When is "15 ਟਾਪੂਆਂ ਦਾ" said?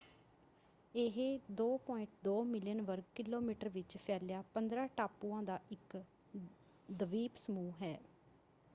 4.53-5.59